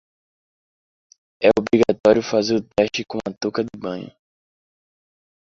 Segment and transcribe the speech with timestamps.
[1.39, 4.11] É obrigatório fazer o teste com uma touca de banho.